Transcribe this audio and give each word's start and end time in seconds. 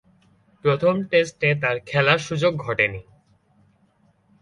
প্রথম 0.65 0.95
টেস্টে 1.03 1.49
তার 1.61 1.77
খেলার 1.85 2.19
সুযোগ 2.19 2.53
ঘটেনি। 2.57 3.01